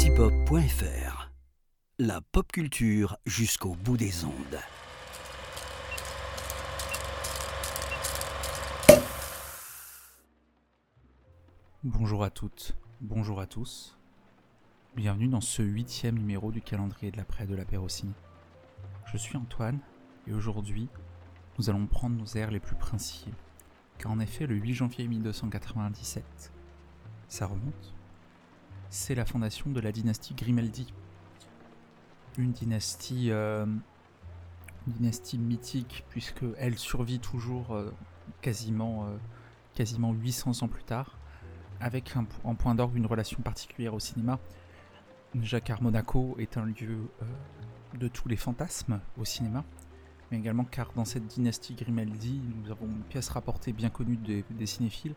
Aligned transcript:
antipop.fr. 0.00 1.30
La 1.98 2.22
pop 2.22 2.50
culture 2.50 3.18
jusqu'au 3.26 3.74
bout 3.74 3.98
des 3.98 4.24
ondes. 4.24 4.32
Bonjour 11.84 12.24
à 12.24 12.30
toutes, 12.30 12.74
bonjour 13.02 13.40
à 13.40 13.46
tous. 13.46 13.98
Bienvenue 14.96 15.28
dans 15.28 15.42
ce 15.42 15.60
huitième 15.60 16.16
numéro 16.16 16.50
du 16.50 16.62
calendrier 16.62 17.12
de 17.12 17.18
l'après 17.18 17.46
de 17.46 17.54
la 17.54 17.66
Pérocine. 17.66 18.14
Je 19.12 19.18
suis 19.18 19.36
Antoine 19.36 19.80
et 20.26 20.32
aujourd'hui, 20.32 20.88
nous 21.58 21.68
allons 21.68 21.86
prendre 21.86 22.16
nos 22.16 22.38
airs 22.38 22.50
les 22.50 22.60
plus 22.60 22.76
princiers. 22.76 23.34
Car 23.98 24.12
en 24.12 24.20
effet, 24.20 24.46
le 24.46 24.54
8 24.54 24.72
janvier 24.72 25.06
1297, 25.06 26.24
ça 27.28 27.44
remonte, 27.44 27.94
c'est 28.90 29.14
la 29.14 29.24
fondation 29.24 29.70
de 29.70 29.80
la 29.80 29.92
dynastie 29.92 30.34
Grimaldi. 30.34 30.92
Une 32.36 32.52
dynastie, 32.52 33.30
euh, 33.30 33.64
dynastie 34.86 35.38
mythique 35.38 36.04
puisque 36.10 36.44
elle 36.58 36.76
survit 36.76 37.20
toujours 37.20 37.72
euh, 37.72 37.92
quasiment, 38.42 39.06
euh, 39.06 39.16
quasiment 39.74 40.12
800 40.12 40.62
ans 40.62 40.68
plus 40.68 40.82
tard, 40.82 41.18
avec 41.80 42.16
un, 42.16 42.26
en 42.44 42.56
point 42.56 42.74
d'orgue 42.74 42.96
une 42.96 43.06
relation 43.06 43.40
particulière 43.40 43.94
au 43.94 44.00
cinéma. 44.00 44.38
Jacques 45.40 45.80
Monaco 45.80 46.34
est 46.40 46.56
un 46.56 46.64
lieu 46.64 47.08
de 47.94 48.08
tous 48.08 48.26
les 48.26 48.36
fantasmes 48.36 49.00
au 49.16 49.24
cinéma, 49.24 49.64
mais 50.30 50.38
également 50.38 50.64
car 50.64 50.92
dans 50.94 51.04
cette 51.04 51.28
dynastie 51.28 51.74
Grimaldi, 51.74 52.40
nous 52.56 52.72
avons 52.72 52.86
une 52.86 53.04
pièce 53.04 53.28
rapportée 53.28 53.72
bien 53.72 53.90
connue 53.90 54.16
des, 54.16 54.44
des 54.50 54.66
cinéphiles, 54.66 55.14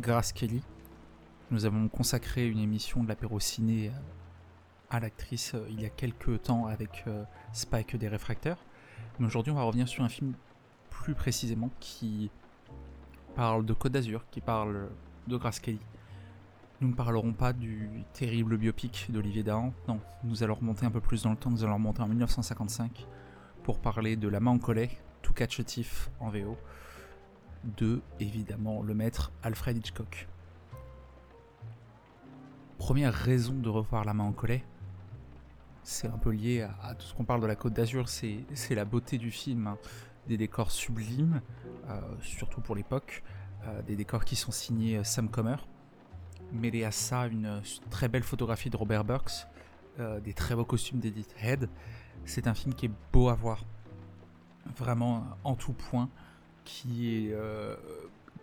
Grace 0.00 0.32
Kelly, 0.32 0.62
nous 1.50 1.66
avons 1.66 1.88
consacré 1.88 2.48
une 2.48 2.58
émission 2.58 3.02
de 3.02 3.08
l'apéro 3.08 3.38
ciné 3.38 3.92
à 4.90 5.00
l'actrice 5.00 5.54
euh, 5.54 5.66
il 5.70 5.80
y 5.80 5.84
a 5.84 5.90
quelques 5.90 6.42
temps 6.42 6.66
avec 6.66 7.04
euh, 7.06 7.24
Spike 7.52 7.96
des 7.96 8.08
réfracteurs. 8.08 8.58
Mais 9.18 9.26
aujourd'hui, 9.26 9.52
on 9.52 9.56
va 9.56 9.62
revenir 9.62 9.88
sur 9.88 10.04
un 10.04 10.08
film 10.08 10.34
plus 10.90 11.14
précisément 11.14 11.70
qui 11.80 12.30
parle 13.34 13.64
de 13.64 13.72
Côte 13.72 13.92
d'Azur, 13.92 14.24
qui 14.30 14.40
parle 14.40 14.88
de 15.26 15.36
Grace 15.36 15.60
Kelly. 15.60 15.80
Nous 16.80 16.88
ne 16.88 16.94
parlerons 16.94 17.32
pas 17.32 17.52
du 17.52 18.04
terrible 18.12 18.56
biopic 18.56 19.06
d'Olivier 19.10 19.42
Dahan, 19.42 19.72
non, 19.88 20.00
nous 20.24 20.42
allons 20.42 20.54
remonter 20.54 20.86
un 20.86 20.90
peu 20.90 21.00
plus 21.00 21.22
dans 21.22 21.30
le 21.30 21.36
temps, 21.36 21.50
nous 21.50 21.64
allons 21.64 21.74
remonter 21.74 22.02
en 22.02 22.08
1955 22.08 23.06
pour 23.62 23.78
parler 23.78 24.16
de 24.16 24.28
La 24.28 24.40
main 24.40 24.50
en 24.50 24.58
collet, 24.58 24.90
tout 25.22 25.32
catch 25.32 25.60
en 26.20 26.28
VO, 26.30 26.56
de 27.76 28.02
évidemment 28.20 28.82
le 28.82 28.94
maître 28.94 29.32
Alfred 29.42 29.76
Hitchcock 29.76 30.28
première 32.84 33.14
raison 33.14 33.54
de 33.54 33.70
revoir 33.70 34.04
La 34.04 34.12
main 34.12 34.24
en 34.24 34.32
collet, 34.32 34.62
c'est 35.84 36.06
un 36.06 36.18
peu 36.18 36.28
lié 36.28 36.68
à, 36.82 36.94
tout 36.94 37.06
ce 37.06 37.14
qu'on 37.14 37.24
parle 37.24 37.40
de 37.40 37.46
la 37.46 37.56
Côte 37.56 37.72
d'Azur, 37.72 38.10
c'est 38.10 38.44
la 38.74 38.84
beauté 38.84 39.16
du 39.16 39.30
film, 39.30 39.68
hein. 39.68 39.78
des 40.28 40.36
décors 40.36 40.70
sublimes, 40.70 41.40
euh, 41.88 41.98
surtout 42.20 42.60
pour 42.60 42.74
l'époque, 42.74 43.22
euh, 43.66 43.80
des 43.80 43.96
décors 43.96 44.26
qui 44.26 44.36
sont 44.36 44.52
signés 44.52 44.98
euh, 44.98 45.02
Sam 45.02 45.30
Comer, 45.30 45.66
mêlé 46.52 46.84
à 46.84 46.90
ça 46.90 47.26
une 47.26 47.62
très 47.88 48.08
belle 48.08 48.22
photographie 48.22 48.68
de 48.68 48.76
Robert 48.76 49.04
Burks, 49.04 49.46
des 50.22 50.34
très 50.34 50.54
beaux 50.54 50.66
costumes 50.66 50.98
d'Edith 50.98 51.34
Head. 51.40 51.70
C'est 52.26 52.48
un 52.48 52.54
film 52.54 52.74
qui 52.74 52.86
est 52.86 52.92
beau 53.14 53.30
à 53.30 53.34
voir, 53.34 53.64
vraiment 54.76 55.24
en 55.42 55.54
tout 55.54 55.72
point, 55.72 56.10
qui 56.66 57.08
est, 57.08 57.34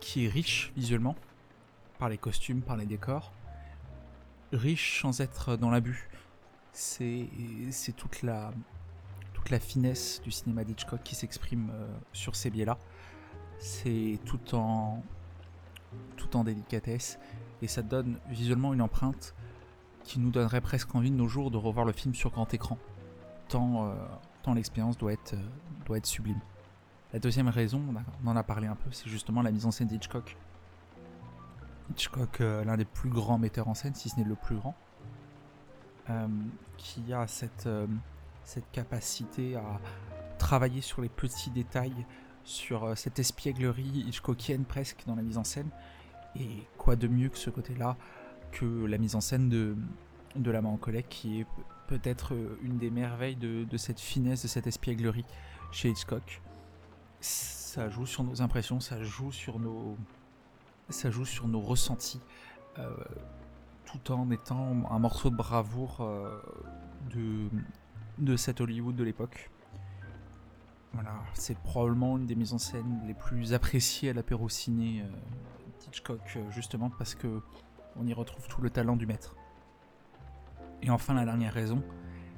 qui 0.00 0.24
est 0.24 0.28
riche 0.30 0.72
visuellement, 0.78 1.14
par 1.98 2.08
les 2.08 2.16
costumes, 2.16 2.62
par 2.62 2.78
les 2.78 2.86
décors 2.86 3.32
riche 4.52 5.02
sans 5.02 5.20
être 5.20 5.56
dans 5.56 5.70
l'abus. 5.70 6.08
C'est 6.72 7.28
toute 7.96 8.22
la, 8.22 8.52
toute 9.40 9.50
la 9.50 9.60
finesse 9.60 10.20
du 10.22 10.30
cinéma 10.30 10.64
d'Hitchcock 10.64 11.02
qui 11.02 11.14
s'exprime 11.14 11.70
euh, 11.72 11.88
sur 12.12 12.36
ces 12.36 12.50
biais-là. 12.50 12.78
C'est 13.58 14.18
tout 14.24 14.54
en, 14.54 15.02
délicatesse 16.44 17.18
et 17.60 17.66
ça 17.66 17.82
donne 17.82 18.18
visuellement 18.28 18.72
une 18.72 18.82
empreinte 18.82 19.34
qui 20.04 20.20
nous 20.20 20.30
donnerait 20.30 20.60
presque 20.60 20.94
envie 20.94 21.10
de 21.10 21.16
nos 21.16 21.28
jours 21.28 21.50
de 21.50 21.56
revoir 21.56 21.84
le 21.84 21.92
film 21.92 22.14
sur 22.14 22.30
grand 22.30 22.52
écran. 22.54 22.78
Tant, 23.48 23.86
euh, 23.86 24.54
l'expérience 24.54 24.96
doit 24.96 25.12
être, 25.12 25.34
euh, 25.34 25.48
doit 25.86 25.98
être 25.98 26.06
sublime. 26.06 26.40
La 27.12 27.18
deuxième 27.18 27.48
raison, 27.48 27.82
on, 28.24 28.28
en 28.28 28.36
a 28.36 28.42
parlé 28.42 28.68
un 28.68 28.76
peu, 28.76 28.90
c'est 28.92 29.08
justement 29.08 29.42
la 29.42 29.50
mise 29.50 29.66
en 29.66 29.70
scène 29.70 29.88
d'Hitchcock. 29.88 30.36
Hitchcock, 31.90 32.40
euh, 32.40 32.64
l'un 32.64 32.76
des 32.76 32.84
plus 32.84 33.10
grands 33.10 33.38
metteurs 33.38 33.68
en 33.68 33.74
scène, 33.74 33.94
si 33.94 34.08
ce 34.08 34.16
n'est 34.16 34.24
le 34.24 34.34
plus 34.34 34.56
grand, 34.56 34.74
euh, 36.08 36.26
qui 36.76 37.12
a 37.12 37.26
cette, 37.26 37.66
euh, 37.66 37.86
cette 38.44 38.70
capacité 38.70 39.56
à 39.56 39.80
travailler 40.38 40.80
sur 40.80 41.02
les 41.02 41.08
petits 41.08 41.50
détails, 41.50 42.06
sur 42.44 42.96
cette 42.96 43.18
espièglerie 43.18 44.04
hitchcockienne 44.08 44.64
presque 44.64 45.04
dans 45.06 45.14
la 45.14 45.22
mise 45.22 45.36
en 45.36 45.44
scène. 45.44 45.68
Et 46.36 46.48
quoi 46.78 46.96
de 46.96 47.08
mieux 47.08 47.28
que 47.28 47.38
ce 47.38 47.50
côté-là 47.50 47.96
que 48.52 48.84
la 48.86 48.98
mise 48.98 49.14
en 49.14 49.20
scène 49.20 49.48
de, 49.48 49.76
de 50.36 50.50
La 50.50 50.62
main 50.62 50.70
en 50.70 50.76
collet, 50.76 51.04
qui 51.08 51.40
est 51.40 51.46
peut-être 51.86 52.34
une 52.62 52.78
des 52.78 52.90
merveilles 52.90 53.36
de, 53.36 53.64
de, 53.64 53.76
cette 53.76 54.00
finesse, 54.00 54.42
de 54.42 54.48
cette 54.48 54.66
espièglerie 54.66 55.24
chez 55.70 55.90
Hitchcock. 55.90 56.40
Ça 57.20 57.88
joue 57.90 58.06
sur 58.06 58.24
nos 58.24 58.42
impressions, 58.42 58.80
ça 58.80 59.02
joue 59.02 59.30
sur 59.30 59.58
nos, 59.60 59.96
ça 60.90 61.10
joue 61.10 61.24
sur 61.24 61.48
nos 61.48 61.60
ressentis, 61.60 62.20
euh, 62.78 62.90
tout 63.84 64.12
en 64.12 64.30
étant 64.30 64.90
un 64.90 64.98
morceau 64.98 65.30
de 65.30 65.36
bravoure 65.36 65.98
euh, 66.00 66.40
de, 67.14 67.48
de 68.18 68.36
cet 68.36 68.60
Hollywood 68.60 68.94
de 68.94 69.04
l'époque. 69.04 69.50
Voilà, 70.92 71.14
c'est 71.34 71.56
probablement 71.58 72.18
une 72.18 72.26
des 72.26 72.34
mises 72.34 72.52
en 72.52 72.58
scène 72.58 73.00
les 73.06 73.14
plus 73.14 73.54
appréciées 73.54 74.10
à 74.10 74.12
l'apéro 74.12 74.48
ciné 74.48 75.02
euh, 75.02 75.06
d'Hitchcock, 75.80 76.38
justement 76.50 76.90
parce 76.90 77.14
que 77.14 77.40
on 77.96 78.06
y 78.06 78.12
retrouve 78.12 78.46
tout 78.48 78.60
le 78.60 78.70
talent 78.70 78.96
du 78.96 79.06
maître. 79.06 79.36
Et 80.82 80.90
enfin, 80.90 81.14
la 81.14 81.24
dernière 81.24 81.52
raison, 81.52 81.82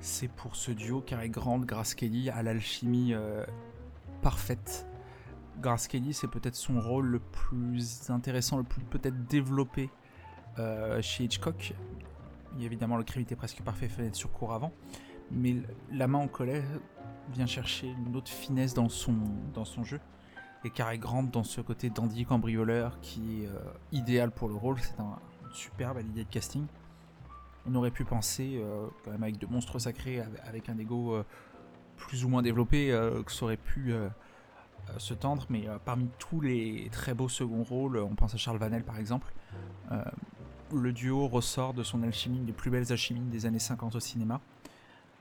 c'est 0.00 0.28
pour 0.28 0.56
ce 0.56 0.72
duo 0.72 1.00
Carré 1.00 1.28
Grande, 1.28 1.64
Grace 1.64 1.94
Kelly 1.94 2.30
à 2.30 2.42
l'alchimie 2.42 3.14
parfaite 4.22 4.86
Grace 5.60 5.88
Kelly, 5.88 6.12
c'est 6.12 6.28
peut-être 6.28 6.54
son 6.54 6.80
rôle 6.80 7.06
le 7.06 7.20
plus 7.20 8.10
intéressant, 8.10 8.58
le 8.58 8.64
plus 8.64 8.82
peut-être 8.82 9.26
développé 9.26 9.90
euh, 10.58 11.00
chez 11.02 11.24
Hitchcock. 11.24 11.74
Il 12.54 12.60
y 12.60 12.62
a 12.62 12.66
évidemment 12.66 12.96
le 12.96 13.04
crime 13.04 13.22
était 13.22 13.36
presque 13.36 13.62
parfait, 13.62 13.88
fenêtre 13.88 14.16
sur 14.16 14.30
cours 14.32 14.52
avant, 14.52 14.72
mais 15.30 15.56
la 15.90 16.06
main 16.06 16.18
en 16.18 16.28
colère 16.28 16.64
vient 17.32 17.46
chercher 17.46 17.88
une 17.88 18.14
autre 18.16 18.30
finesse 18.30 18.74
dans 18.74 18.88
son, 18.88 19.14
jeu. 19.82 20.00
Et 20.64 20.70
Carré 20.70 20.98
Grande 20.98 21.30
dans 21.30 21.44
ce 21.44 21.60
côté 21.60 21.90
dandy 21.90 22.24
cambrioleur 22.24 23.00
qui 23.00 23.42
est 23.42 23.46
euh, 23.46 23.60
idéal 23.92 24.30
pour 24.30 24.48
le 24.48 24.54
rôle, 24.54 24.80
c'est 24.80 24.98
un, 25.00 25.18
une 25.44 25.52
superbe 25.52 26.00
idée 26.00 26.24
de 26.24 26.30
casting. 26.30 26.66
On 27.66 27.74
aurait 27.74 27.90
pu 27.90 28.04
penser, 28.04 28.60
euh, 28.62 28.86
quand 29.04 29.10
même 29.10 29.22
avec 29.22 29.38
de 29.38 29.46
monstres 29.46 29.78
sacrés, 29.78 30.22
avec 30.46 30.68
un 30.68 30.78
ego 30.78 31.22
plus 31.96 32.24
ou 32.24 32.28
moins 32.28 32.42
développé, 32.42 32.88
que 33.24 33.32
ça 33.32 33.44
aurait 33.44 33.56
pu 33.56 33.94
se 34.98 35.14
tendre, 35.14 35.46
mais 35.50 35.68
euh, 35.68 35.78
parmi 35.84 36.08
tous 36.18 36.40
les 36.40 36.88
très 36.92 37.14
beaux 37.14 37.28
seconds 37.28 37.62
rôles, 37.62 37.98
on 37.98 38.14
pense 38.14 38.34
à 38.34 38.36
Charles 38.36 38.58
Vanel 38.58 38.82
par 38.82 38.98
exemple, 38.98 39.32
euh, 39.92 40.02
le 40.72 40.92
duo 40.92 41.28
ressort 41.28 41.74
de 41.74 41.82
son 41.82 42.02
alchimie, 42.02 42.40
des 42.40 42.52
plus 42.52 42.70
belles 42.70 42.90
alchimies 42.90 43.20
des 43.20 43.46
années 43.46 43.58
50 43.58 43.94
au 43.94 44.00
cinéma, 44.00 44.40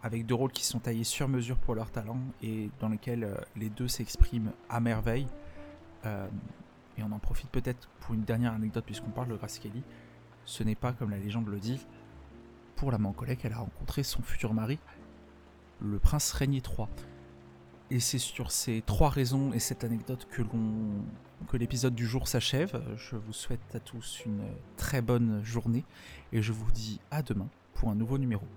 avec 0.01 0.25
deux 0.25 0.35
rôles 0.35 0.51
qui 0.51 0.65
sont 0.65 0.79
taillés 0.79 1.03
sur 1.03 1.27
mesure 1.27 1.57
pour 1.57 1.75
leur 1.75 1.91
talent 1.91 2.19
et 2.41 2.69
dans 2.79 2.89
lesquels 2.89 3.37
les 3.55 3.69
deux 3.69 3.87
s'expriment 3.87 4.51
à 4.69 4.79
merveille. 4.79 5.27
et 6.05 7.03
on 7.03 7.11
en 7.11 7.19
profite 7.19 7.49
peut-être 7.49 7.87
pour 8.01 8.13
une 8.13 8.23
dernière 8.23 8.53
anecdote 8.53 8.83
puisqu'on 8.85 9.11
parle 9.11 9.29
de 9.29 9.35
Grace 9.35 9.59
Kelly. 9.59 9.81
Ce 10.45 10.63
n'est 10.63 10.75
pas 10.75 10.91
comme 10.91 11.09
la 11.09 11.17
légende 11.17 11.47
le 11.47 11.59
dit, 11.59 11.79
pour 12.75 12.91
la 12.91 12.97
collègue 12.97 13.39
qu'elle 13.39 13.53
a 13.53 13.59
rencontré 13.59 14.03
son 14.03 14.21
futur 14.21 14.53
mari, 14.53 14.77
le 15.81 15.99
prince 15.99 16.31
Régnier 16.33 16.61
III. 16.61 16.87
Et 17.93 17.99
c'est 17.99 18.17
sur 18.17 18.51
ces 18.51 18.81
trois 18.81 19.09
raisons 19.09 19.53
et 19.53 19.59
cette 19.59 19.83
anecdote 19.83 20.27
que 20.31 20.41
l'on 20.41 21.05
que 21.47 21.57
l'épisode 21.57 21.93
du 21.93 22.07
jour 22.07 22.27
s'achève. 22.27 22.81
Je 22.97 23.15
vous 23.15 23.33
souhaite 23.33 23.75
à 23.75 23.79
tous 23.79 24.23
une 24.25 24.41
très 24.77 25.03
bonne 25.03 25.43
journée 25.43 25.85
et 26.31 26.41
je 26.41 26.53
vous 26.53 26.71
dis 26.71 26.99
à 27.11 27.21
demain 27.21 27.49
pour 27.75 27.89
un 27.89 27.95
nouveau 27.95 28.17
numéro. 28.17 28.47